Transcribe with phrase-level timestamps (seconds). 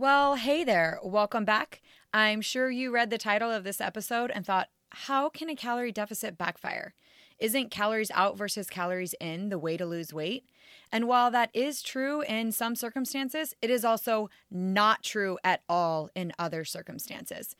[0.00, 0.98] Well, hey there.
[1.04, 1.82] Welcome back.
[2.14, 5.92] I'm sure you read the title of this episode and thought, how can a calorie
[5.92, 6.94] deficit backfire?
[7.38, 10.46] Isn't calories out versus calories in the way to lose weight?
[10.90, 16.08] And while that is true in some circumstances, it is also not true at all
[16.14, 17.54] in other circumstances.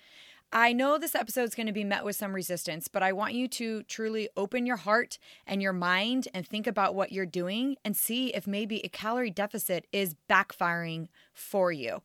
[0.53, 3.35] I know this episode is going to be met with some resistance, but I want
[3.35, 7.77] you to truly open your heart and your mind and think about what you're doing
[7.85, 12.03] and see if maybe a calorie deficit is backfiring for you.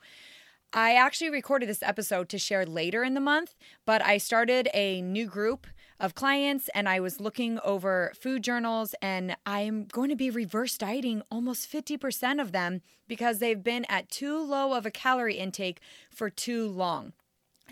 [0.73, 5.01] I actually recorded this episode to share later in the month, but I started a
[5.01, 5.65] new group
[5.99, 10.77] of clients and I was looking over food journals and I'm going to be reverse
[10.77, 15.79] dieting almost 50% of them because they've been at too low of a calorie intake
[16.11, 17.13] for too long.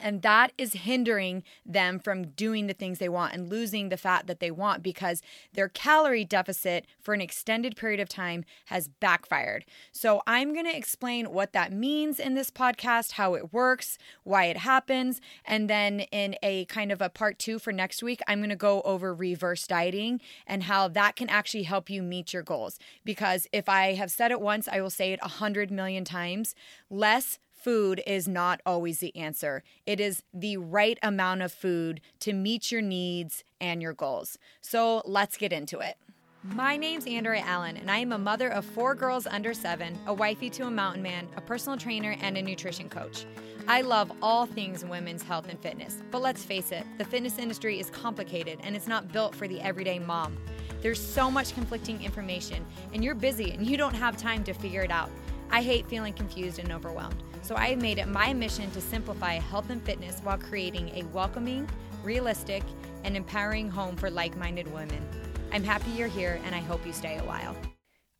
[0.01, 4.27] And that is hindering them from doing the things they want and losing the fat
[4.27, 5.21] that they want because
[5.53, 9.65] their calorie deficit for an extended period of time has backfired.
[9.91, 14.45] So, I'm going to explain what that means in this podcast, how it works, why
[14.45, 15.21] it happens.
[15.45, 18.55] And then in a kind of a part two for next week, I'm going to
[18.55, 22.79] go over reverse dieting and how that can actually help you meet your goals.
[23.05, 26.55] Because if I have said it once, I will say it a hundred million times
[26.89, 29.63] less food is not always the answer.
[29.85, 34.37] It is the right amount of food to meet your needs and your goals.
[34.61, 35.95] So let's get into it.
[36.43, 40.13] My name's Andrea Allen, and I am a mother of four girls under seven, a
[40.13, 43.25] wifey to a mountain man, a personal trainer, and a nutrition coach.
[43.65, 47.79] I love all things women's health and fitness, but let's face it, the fitness industry
[47.79, 50.37] is complicated and it's not built for the everyday mom.
[50.81, 54.81] There's so much conflicting information, and you're busy and you don't have time to figure
[54.81, 55.09] it out.
[55.49, 57.23] I hate feeling confused and overwhelmed.
[57.43, 61.03] So I have made it my mission to simplify health and fitness while creating a
[61.07, 61.69] welcoming,
[62.01, 62.63] realistic,
[63.03, 65.05] and empowering home for like minded women.
[65.51, 67.55] I'm happy you're here and I hope you stay a while.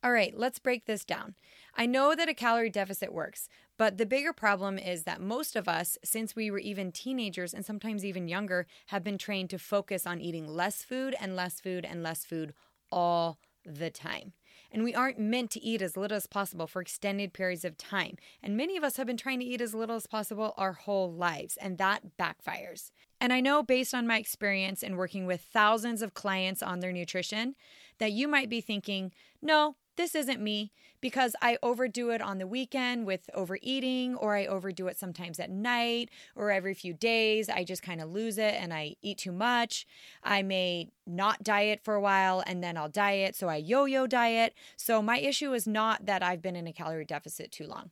[0.04, 1.36] All right, let's break this down.
[1.74, 5.70] I know that a calorie deficit works, but the bigger problem is that most of
[5.70, 10.06] us, since we were even teenagers and sometimes even younger, have been trained to focus
[10.06, 12.54] on eating less food and less food and less food
[12.92, 14.34] all the time.
[14.74, 18.16] And we aren't meant to eat as little as possible for extended periods of time.
[18.42, 21.14] And many of us have been trying to eat as little as possible our whole
[21.14, 22.90] lives, and that backfires.
[23.22, 26.92] And I know based on my experience in working with thousands of clients on their
[26.92, 27.56] nutrition
[28.00, 30.72] that you might be thinking, no, this isn't me
[31.02, 35.50] because I overdo it on the weekend with overeating, or I overdo it sometimes at
[35.50, 37.50] night, or every few days.
[37.50, 39.86] I just kind of lose it and I eat too much.
[40.24, 43.36] I may not diet for a while and then I'll diet.
[43.36, 44.54] So I yo yo diet.
[44.78, 47.90] So my issue is not that I've been in a calorie deficit too long.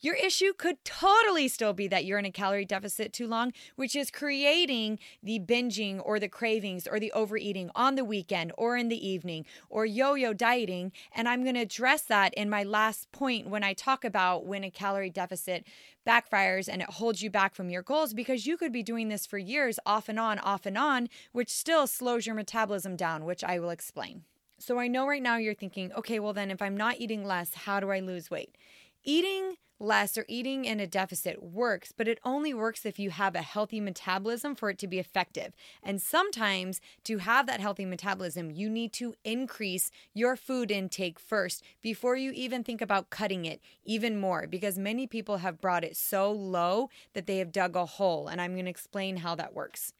[0.00, 3.96] Your issue could totally still be that you're in a calorie deficit too long, which
[3.96, 8.88] is creating the binging or the cravings or the overeating on the weekend or in
[8.88, 10.92] the evening or yo yo dieting.
[11.12, 14.62] And I'm going to address that in my last point when I talk about when
[14.62, 15.66] a calorie deficit
[16.06, 19.26] backfires and it holds you back from your goals because you could be doing this
[19.26, 23.42] for years off and on, off and on, which still slows your metabolism down, which
[23.42, 24.22] I will explain.
[24.58, 27.54] So I know right now you're thinking, okay, well, then if I'm not eating less,
[27.54, 28.56] how do I lose weight?
[29.04, 33.34] Eating less or eating in a deficit works, but it only works if you have
[33.34, 35.54] a healthy metabolism for it to be effective.
[35.82, 41.62] And sometimes to have that healthy metabolism, you need to increase your food intake first
[41.82, 45.96] before you even think about cutting it even more because many people have brought it
[45.96, 48.28] so low that they have dug a hole.
[48.28, 49.92] And I'm going to explain how that works.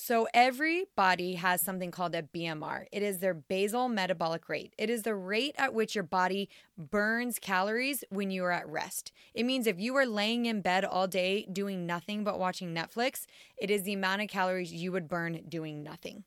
[0.00, 2.86] So, every body has something called a BMR.
[2.92, 4.72] It is their basal metabolic rate.
[4.78, 6.48] It is the rate at which your body
[6.78, 9.10] burns calories when you are at rest.
[9.34, 13.26] It means if you are laying in bed all day doing nothing but watching Netflix,
[13.56, 16.22] it is the amount of calories you would burn doing nothing.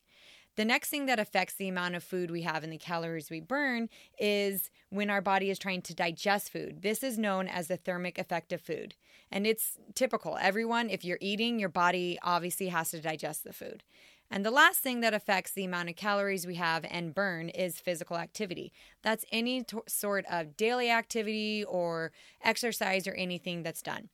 [0.57, 3.39] The next thing that affects the amount of food we have and the calories we
[3.39, 3.88] burn
[4.19, 6.81] is when our body is trying to digest food.
[6.81, 8.95] This is known as the thermic effect of food.
[9.31, 10.38] And it's typical.
[10.41, 13.84] Everyone, if you're eating, your body obviously has to digest the food.
[14.29, 17.79] And the last thing that affects the amount of calories we have and burn is
[17.79, 18.72] physical activity.
[19.03, 24.09] That's any t- sort of daily activity or exercise or anything that's done.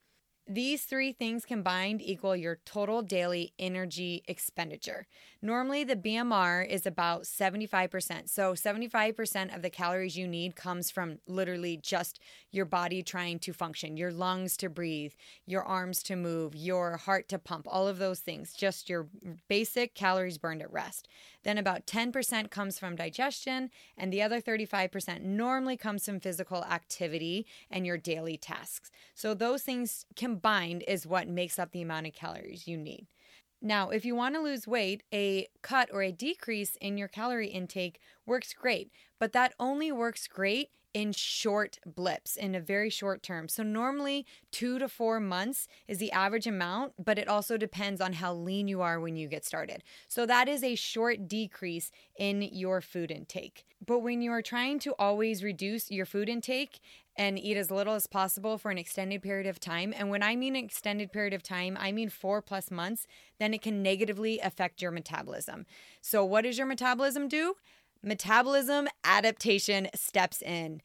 [0.50, 5.06] These three things combined equal your total daily energy expenditure.
[5.40, 8.28] Normally, the BMR is about 75%.
[8.28, 12.18] So, 75% of the calories you need comes from literally just
[12.50, 15.12] your body trying to function, your lungs to breathe,
[15.46, 19.06] your arms to move, your heart to pump, all of those things, just your
[19.48, 21.06] basic calories burned at rest.
[21.44, 27.46] Then, about 10% comes from digestion, and the other 35% normally comes from physical activity
[27.70, 28.90] and your daily tasks.
[29.14, 33.06] So, those things combined is what makes up the amount of calories you need.
[33.60, 37.48] Now, if you want to lose weight, a cut or a decrease in your calorie
[37.48, 43.22] intake works great, but that only works great in short blips, in a very short
[43.22, 43.48] term.
[43.48, 48.14] So, normally two to four months is the average amount, but it also depends on
[48.14, 49.82] how lean you are when you get started.
[50.08, 53.64] So, that is a short decrease in your food intake.
[53.84, 56.80] But when you are trying to always reduce your food intake
[57.18, 60.36] and eat as little as possible for an extended period of time, and when I
[60.36, 63.08] mean extended period of time, I mean four plus months,
[63.40, 65.66] then it can negatively affect your metabolism.
[66.00, 67.54] So, what does your metabolism do?
[68.02, 70.80] Metabolism adaptation steps in.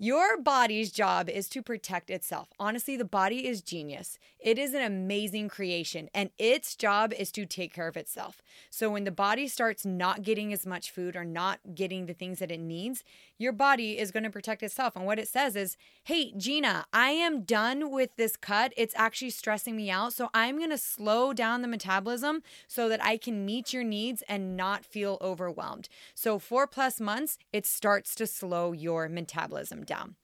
[0.00, 2.50] Your body's job is to protect itself.
[2.60, 4.16] Honestly, the body is genius.
[4.38, 8.40] It is an amazing creation, and its job is to take care of itself.
[8.70, 12.38] So, when the body starts not getting as much food or not getting the things
[12.38, 13.02] that it needs,
[13.38, 14.96] your body is going to protect itself.
[14.96, 18.72] And what it says is, Hey, Gina, I am done with this cut.
[18.76, 20.12] It's actually stressing me out.
[20.12, 24.22] So, I'm going to slow down the metabolism so that I can meet your needs
[24.28, 25.88] and not feel overwhelmed.
[26.14, 30.16] So, four plus months, it starts to slow your metabolism down.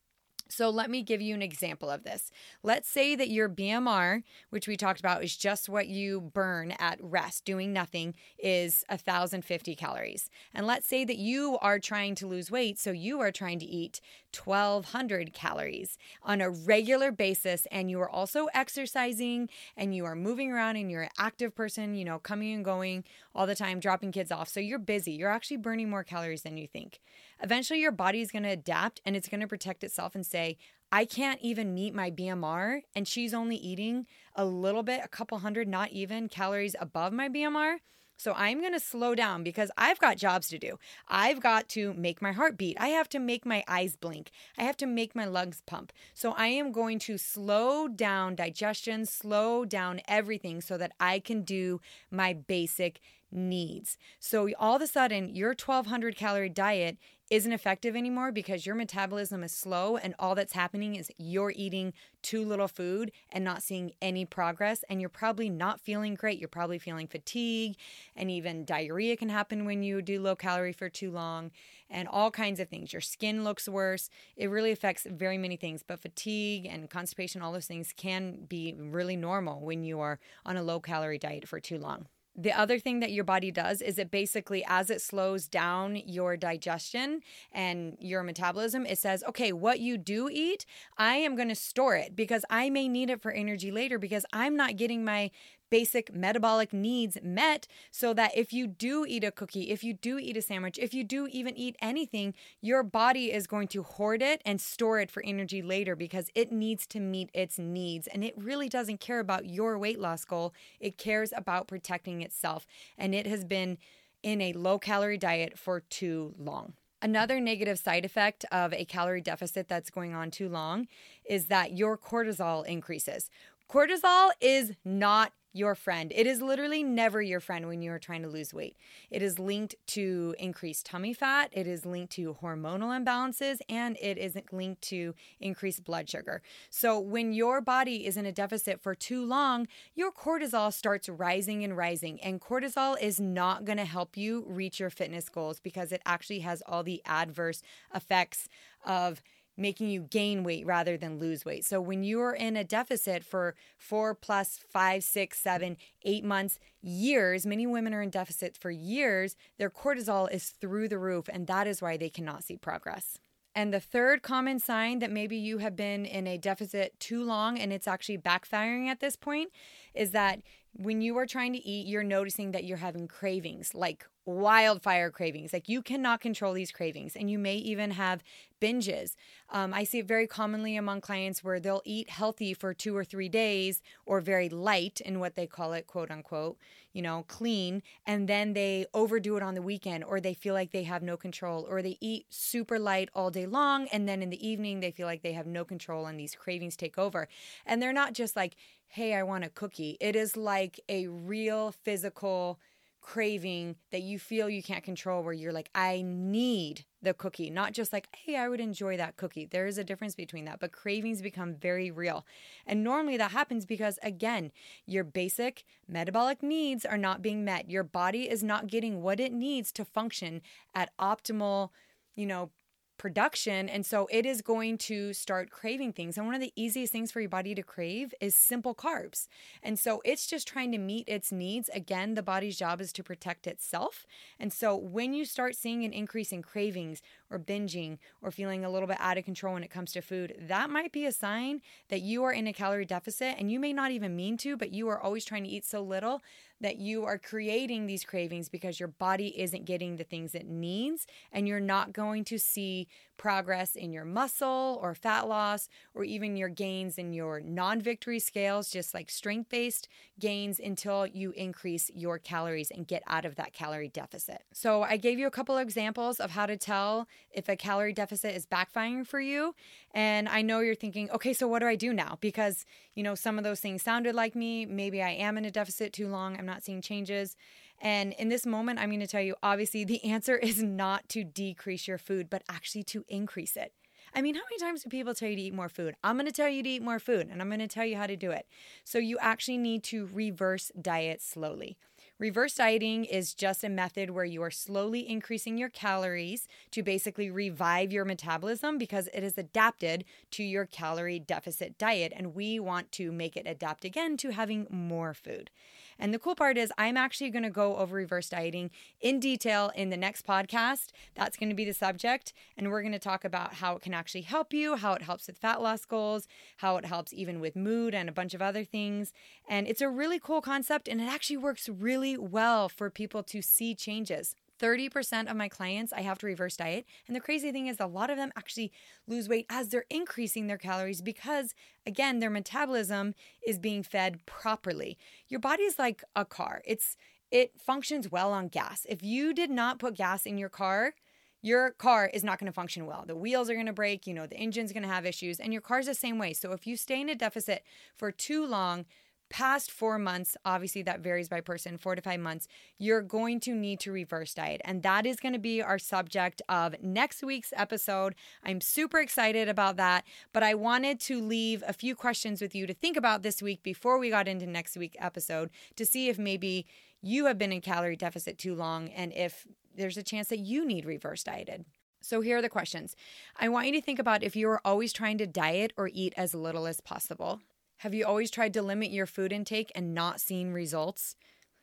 [0.48, 2.30] So let me give you an example of this.
[2.62, 6.98] Let's say that your BMR, which we talked about is just what you burn at
[7.02, 10.30] rest, doing nothing, is 1,050 calories.
[10.52, 13.64] And let's say that you are trying to lose weight, so you are trying to
[13.64, 14.00] eat
[14.36, 20.52] 1,200 calories on a regular basis, and you are also exercising and you are moving
[20.52, 23.04] around and you're an active person, you know, coming and going
[23.34, 24.48] all the time, dropping kids off.
[24.48, 25.12] So you're busy.
[25.12, 27.00] You're actually burning more calories than you think.
[27.44, 30.56] Eventually, your body is going to adapt and it's going to protect itself and say,
[30.90, 35.38] I can't even meet my BMR, and she's only eating a little bit, a couple
[35.40, 37.80] hundred, not even calories above my BMR.
[38.16, 40.78] So I'm going to slow down because I've got jobs to do.
[41.06, 42.78] I've got to make my heart beat.
[42.80, 44.30] I have to make my eyes blink.
[44.56, 45.92] I have to make my lungs pump.
[46.14, 51.42] So I am going to slow down digestion, slow down everything so that I can
[51.42, 51.80] do
[52.10, 53.00] my basic
[53.34, 53.98] needs.
[54.20, 56.96] So all of a sudden, your 1200 calorie diet
[57.30, 61.92] isn't effective anymore because your metabolism is slow and all that's happening is you're eating
[62.22, 64.84] too little food and not seeing any progress.
[64.88, 66.38] And you're probably not feeling great.
[66.38, 67.76] You're probably feeling fatigue
[68.14, 71.50] and even diarrhea can happen when you do low calorie for too long
[71.88, 72.92] and all kinds of things.
[72.92, 74.10] Your skin looks worse.
[74.36, 78.74] It really affects very many things but fatigue and constipation all those things can be
[78.78, 82.78] really normal when you are on a low calorie diet for too long the other
[82.78, 87.20] thing that your body does is it basically, as it slows down your digestion
[87.52, 90.66] and your metabolism, it says, okay, what you do eat,
[90.98, 94.26] I am going to store it because I may need it for energy later because
[94.32, 95.30] I'm not getting my
[95.70, 100.18] basic metabolic needs met so that if you do eat a cookie, if you do
[100.18, 104.22] eat a sandwich, if you do even eat anything, your body is going to hoard
[104.22, 108.06] it and store it for energy later because it needs to meet its needs.
[108.06, 112.66] And it really doesn't care about your weight loss goal, it cares about protecting itself.
[112.96, 113.78] And it has been
[114.22, 116.74] in a low calorie diet for too long.
[117.04, 120.88] Another negative side effect of a calorie deficit that's going on too long
[121.28, 123.28] is that your cortisol increases.
[123.68, 126.12] Cortisol is not your friend.
[126.14, 128.76] It is literally never your friend when you are trying to lose weight.
[129.10, 134.18] It is linked to increased tummy fat, it is linked to hormonal imbalances, and it
[134.18, 136.42] is linked to increased blood sugar.
[136.70, 141.62] So, when your body is in a deficit for too long, your cortisol starts rising
[141.62, 142.20] and rising.
[142.20, 146.40] And cortisol is not going to help you reach your fitness goals because it actually
[146.40, 147.62] has all the adverse
[147.94, 148.48] effects
[148.84, 149.22] of
[149.56, 151.64] making you gain weight rather than lose weight.
[151.64, 157.46] So when you're in a deficit for four plus five, six, seven, eight months, years,
[157.46, 161.66] many women are in deficit for years, their cortisol is through the roof, and that
[161.66, 163.18] is why they cannot see progress.
[163.54, 167.58] And the third common sign that maybe you have been in a deficit too long
[167.58, 169.50] and it's actually backfiring at this point
[169.94, 170.40] is that
[170.76, 175.52] when you are trying to eat, you're noticing that you're having cravings, like wildfire cravings.
[175.52, 178.24] Like you cannot control these cravings, and you may even have
[178.60, 179.14] binges.
[179.50, 183.04] Um, I see it very commonly among clients where they'll eat healthy for two or
[183.04, 186.56] three days or very light in what they call it, quote unquote,
[186.92, 190.72] you know, clean, and then they overdo it on the weekend or they feel like
[190.72, 193.86] they have no control or they eat super light all day long.
[193.88, 196.76] And then in the evening, they feel like they have no control and these cravings
[196.76, 197.28] take over.
[197.66, 198.56] And they're not just like,
[198.94, 199.96] hey, I want a cookie.
[200.00, 202.58] It is like a real physical
[203.04, 207.50] craving that you feel you can't control where you're like i need the cookie.
[207.50, 209.44] Not just like hey i would enjoy that cookie.
[209.44, 212.24] There is a difference between that but cravings become very real.
[212.66, 214.50] And normally that happens because again
[214.86, 217.70] your basic metabolic needs are not being met.
[217.70, 220.40] Your body is not getting what it needs to function
[220.74, 221.68] at optimal
[222.16, 222.50] you know
[222.96, 223.68] production.
[223.68, 226.16] And so it is going to start craving things.
[226.16, 229.26] And one of the easiest things for your body to crave is simple carbs.
[229.62, 231.68] And so it's just trying to meet its needs.
[231.74, 234.06] Again, the body's job is to protect itself.
[234.38, 238.70] And so when you start seeing an increase in cravings, or binging or feeling a
[238.70, 241.60] little bit out of control when it comes to food, that might be a sign
[241.88, 244.72] that you are in a calorie deficit and you may not even mean to, but
[244.72, 246.22] you are always trying to eat so little
[246.60, 251.06] that you are creating these cravings because your body isn't getting the things it needs
[251.32, 256.36] and you're not going to see progress in your muscle or fat loss or even
[256.36, 259.88] your gains in your non-victory scales just like strength-based
[260.18, 264.42] gains until you increase your calories and get out of that calorie deficit.
[264.52, 267.92] So I gave you a couple of examples of how to tell if a calorie
[267.92, 269.54] deficit is backfiring for you
[269.92, 273.14] and I know you're thinking, "Okay, so what do I do now?" because you know
[273.14, 276.36] some of those things sounded like me, maybe I am in a deficit too long.
[276.36, 277.36] I'm not seeing changes.
[277.80, 281.24] And in this moment, I'm going to tell you obviously, the answer is not to
[281.24, 283.72] decrease your food, but actually to increase it.
[284.14, 285.96] I mean, how many times do people tell you to eat more food?
[286.04, 287.96] I'm going to tell you to eat more food and I'm going to tell you
[287.96, 288.46] how to do it.
[288.84, 291.76] So you actually need to reverse diet slowly.
[292.20, 297.28] Reverse dieting is just a method where you are slowly increasing your calories to basically
[297.28, 302.12] revive your metabolism because it is adapted to your calorie deficit diet.
[302.14, 305.50] And we want to make it adapt again to having more food.
[305.98, 308.70] And the cool part is, I'm actually going to go over reverse dieting
[309.00, 310.88] in detail in the next podcast.
[311.14, 312.32] That's going to be the subject.
[312.56, 315.26] And we're going to talk about how it can actually help you, how it helps
[315.26, 316.26] with fat loss goals,
[316.58, 319.12] how it helps even with mood and a bunch of other things.
[319.48, 323.42] And it's a really cool concept, and it actually works really well for people to
[323.42, 324.34] see changes.
[324.60, 326.84] 30% of my clients, I have to reverse diet.
[327.06, 328.72] And the crazy thing is, a lot of them actually
[329.06, 331.54] lose weight as they're increasing their calories because,
[331.86, 333.14] again, their metabolism
[333.46, 334.96] is being fed properly.
[335.28, 336.96] Your body is like a car, it's
[337.30, 338.86] it functions well on gas.
[338.88, 340.94] If you did not put gas in your car,
[341.42, 343.04] your car is not going to function well.
[343.06, 345.52] The wheels are going to break, you know, the engine's going to have issues, and
[345.52, 346.32] your car's the same way.
[346.32, 347.64] So if you stay in a deficit
[347.96, 348.86] for too long,
[349.30, 352.46] past four months, obviously that varies by person, four to five months,
[352.78, 354.60] you're going to need to reverse diet.
[354.64, 358.14] And that is going to be our subject of next week's episode.
[358.44, 362.66] I'm super excited about that, but I wanted to leave a few questions with you
[362.66, 366.18] to think about this week before we got into next week's episode to see if
[366.18, 366.66] maybe
[367.02, 370.64] you have been in calorie deficit too long and if there's a chance that you
[370.64, 371.64] need reverse dieted.
[372.00, 372.96] So here are the questions.
[373.38, 376.12] I want you to think about if you are always trying to diet or eat
[376.16, 377.40] as little as possible.
[377.84, 381.16] Have you always tried to limit your food intake and not seen results?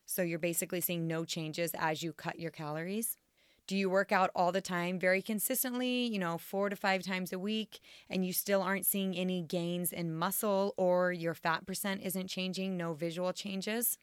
[0.06, 3.18] So you're basically seeing no changes as you cut your calories?
[3.66, 7.34] Do you work out all the time, very consistently, you know, four to five times
[7.34, 12.02] a week, and you still aren't seeing any gains in muscle or your fat percent
[12.04, 13.98] isn't changing, no visual changes?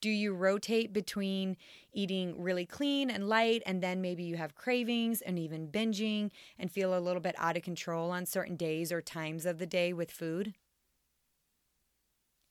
[0.00, 1.56] Do you rotate between
[1.92, 6.72] eating really clean and light, and then maybe you have cravings and even binging and
[6.72, 9.92] feel a little bit out of control on certain days or times of the day
[9.92, 10.52] with food?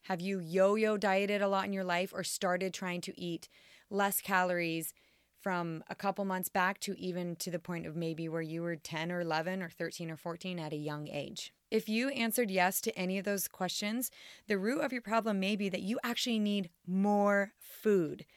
[0.05, 3.49] Have you yo yo dieted a lot in your life or started trying to eat
[3.89, 4.93] less calories
[5.41, 8.75] from a couple months back to even to the point of maybe where you were
[8.75, 11.51] 10 or 11 or 13 or 14 at a young age?
[11.71, 14.11] If you answered yes to any of those questions,
[14.47, 18.27] the root of your problem may be that you actually need more food.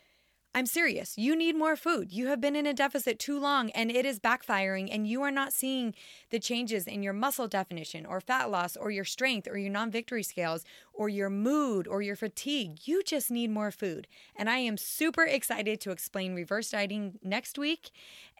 [0.54, 1.18] I'm serious.
[1.18, 2.10] You need more food.
[2.10, 5.30] You have been in a deficit too long and it is backfiring, and you are
[5.30, 5.94] not seeing
[6.30, 9.90] the changes in your muscle definition or fat loss or your strength or your non
[9.90, 12.78] victory scales or your mood or your fatigue.
[12.84, 14.08] You just need more food.
[14.34, 17.90] And I am super excited to explain reverse dieting next week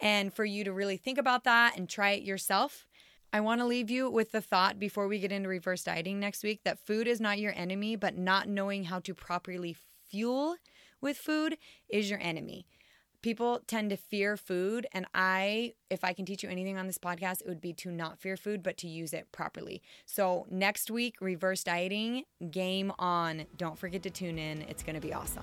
[0.00, 2.86] and for you to really think about that and try it yourself.
[3.32, 6.42] I want to leave you with the thought before we get into reverse dieting next
[6.42, 9.76] week that food is not your enemy, but not knowing how to properly
[10.08, 10.56] fuel
[11.00, 11.56] with food
[11.88, 12.66] is your enemy.
[13.20, 16.98] People tend to fear food, and I, if I can teach you anything on this
[16.98, 19.82] podcast, it would be to not fear food, but to use it properly.
[20.06, 23.46] So, next week, reverse dieting, game on.
[23.56, 25.42] Don't forget to tune in, it's going to be awesome.